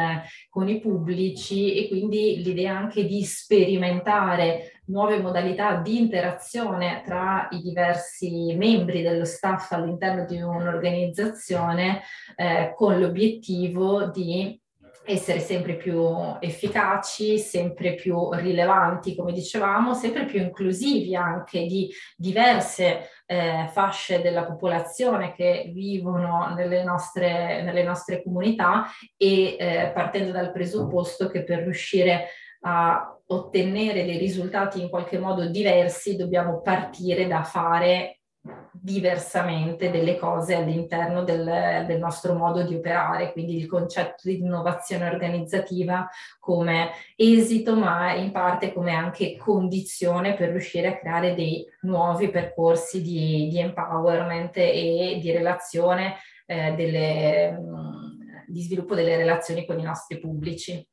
con 0.49 0.68
i 0.68 0.81
pubblici 0.81 1.75
e 1.75 1.88
quindi 1.88 2.42
l'idea 2.42 2.77
anche 2.77 3.05
di 3.07 3.23
sperimentare 3.25 4.71
nuove 4.87 5.21
modalità 5.21 5.77
di 5.77 5.99
interazione 5.99 7.03
tra 7.05 7.49
i 7.51 7.61
diversi 7.61 8.55
membri 8.57 9.03
dello 9.03 9.25
staff 9.25 9.73
all'interno 9.73 10.25
di 10.25 10.40
un'organizzazione 10.40 12.03
eh, 12.37 12.73
con 12.75 12.99
l'obiettivo 12.99 14.07
di 14.07 14.61
essere 15.05 15.40
sempre 15.40 15.75
più 15.77 16.01
efficaci, 16.38 17.38
sempre 17.38 17.95
più 17.95 18.33
rilevanti, 18.33 19.16
come 19.16 19.33
dicevamo, 19.33 19.95
sempre 19.95 20.25
più 20.27 20.40
inclusivi 20.40 21.16
anche 21.16 21.66
di 21.66 21.90
diverse 22.16 23.09
eh, 23.27 23.68
fasce 23.73 24.23
della 24.23 24.45
popolazione 24.45 25.33
che 25.33 25.71
vivono 25.75 26.53
nelle 26.55 26.85
nostre, 26.85 27.62
nelle 27.62 27.83
nostre 27.83 28.23
comunità 28.23 28.87
e 29.16 29.57
eh, 29.59 29.90
partendo 29.92 30.31
dal 30.31 30.53
presupposto 30.53 31.29
che 31.29 31.42
per 31.42 31.61
riuscire 31.61 32.29
a 32.64 33.12
ottenere 33.33 34.05
dei 34.05 34.18
risultati 34.18 34.81
in 34.81 34.88
qualche 34.88 35.18
modo 35.18 35.47
diversi 35.47 36.16
dobbiamo 36.16 36.61
partire 36.61 37.27
da 37.27 37.42
fare 37.42 38.23
diversamente 38.73 39.90
delle 39.90 40.16
cose 40.18 40.57
all'interno 40.57 41.23
del, 41.23 41.85
del, 41.87 41.99
nostro 41.99 42.35
modo 42.35 42.64
di 42.64 42.75
operare, 42.75 43.31
quindi 43.31 43.57
il 43.57 43.68
concetto 43.68 44.23
di 44.25 44.38
innovazione 44.38 45.09
organizzativa 45.09 46.09
come 46.40 46.90
esito, 47.14 47.77
ma 47.77 48.14
in 48.14 48.33
parte 48.33 48.73
come 48.73 48.92
anche 48.92 49.37
condizione 49.37 50.35
per 50.35 50.51
riuscire 50.51 50.88
a 50.88 50.99
creare 50.99 51.35
dei 51.35 51.64
nuovi 51.83 52.31
percorsi 52.31 53.01
di, 53.01 53.47
di 53.49 53.61
empowerment 53.61 54.57
e 54.57 55.18
di 55.21 55.31
relazione, 55.31 56.16
eh, 56.47 56.73
delle, 56.75 57.57
di 58.49 58.61
sviluppo 58.61 58.97
delle 58.97 59.16
relazioni 59.16 59.64
con 59.64 59.79
i 59.79 59.85
nostri 59.85 60.18
pubblici. 60.18 60.85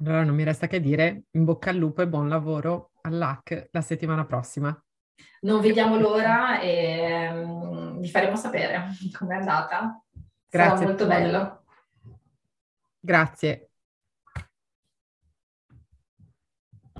Allora 0.00 0.24
non 0.24 0.34
mi 0.34 0.44
resta 0.44 0.66
che 0.66 0.80
dire 0.80 1.24
in 1.32 1.44
bocca 1.44 1.70
al 1.70 1.76
lupo 1.76 2.00
e 2.00 2.08
buon 2.08 2.28
lavoro 2.28 2.92
all'AC 3.02 3.68
la 3.70 3.82
settimana 3.82 4.24
prossima. 4.24 4.82
Non 5.42 5.60
vediamo 5.60 5.98
l'ora 5.98 6.58
e 6.60 7.30
mm, 7.30 7.98
vi 8.00 8.08
faremo 8.08 8.36
sapere 8.36 8.88
com'è 9.12 9.36
andata. 9.36 10.02
Grazie. 10.48 10.76
Sarà 10.76 10.88
molto 10.88 11.06
bello. 11.06 11.64
Grazie. 12.98 13.69